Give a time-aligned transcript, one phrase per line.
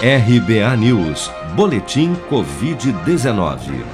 [0.00, 3.84] RBA News, Boletim Covid-19.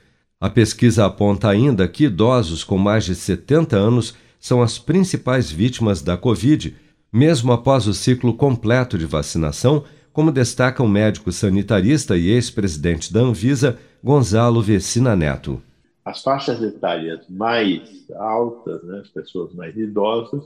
[0.41, 6.03] A pesquisa aponta ainda que idosos com mais de 70 anos são as principais vítimas
[6.03, 6.75] da Covid
[7.13, 13.21] mesmo após o ciclo completo de vacinação, como destaca o médico sanitarista e ex-presidente da
[13.21, 15.63] Anvisa, Gonzalo Vecina Neto.
[16.05, 20.45] As faixas etárias mais altas, né, as pessoas mais idosas,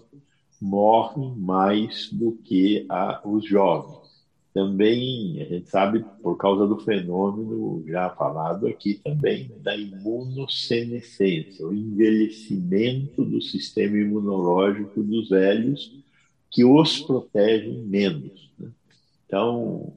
[0.61, 4.01] morrem mais do que a, os jovens.
[4.53, 11.73] Também, a gente sabe, por causa do fenômeno já falado aqui também, da imunossenescência, o
[11.73, 15.93] envelhecimento do sistema imunológico dos velhos,
[16.51, 18.51] que os protegem menos.
[18.59, 18.71] Né?
[19.27, 19.93] Então,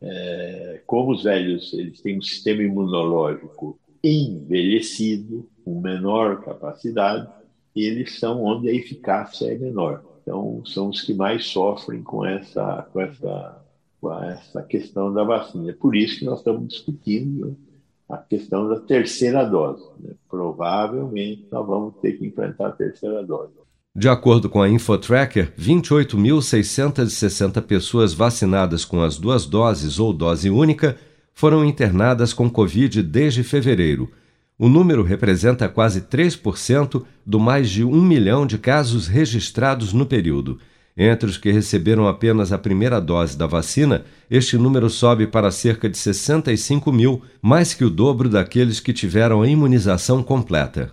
[0.00, 7.28] é, como os velhos eles têm um sistema imunológico envelhecido, com menor capacidade,
[7.74, 10.02] eles são onde a eficácia é menor.
[10.22, 13.64] Então, são os que mais sofrem com essa, com essa,
[14.00, 15.70] com essa questão da vacina.
[15.70, 17.56] É por isso que nós estamos discutindo
[18.08, 19.84] a questão da terceira dose.
[20.00, 20.14] Né?
[20.28, 23.52] Provavelmente nós vamos ter que enfrentar a terceira dose.
[23.98, 30.98] De acordo com a Infotracker, 28.660 pessoas vacinadas com as duas doses ou dose única
[31.32, 34.12] foram internadas com Covid desde fevereiro.
[34.58, 40.58] O número representa quase 3% do mais de um milhão de casos registrados no período.
[40.94, 45.88] Entre os que receberam apenas a primeira dose da vacina, este número sobe para cerca
[45.88, 50.92] de 65 mil, mais que o dobro daqueles que tiveram a imunização completa.